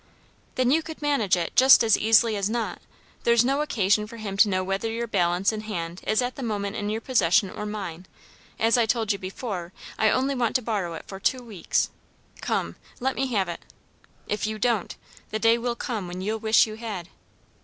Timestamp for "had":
16.77-17.09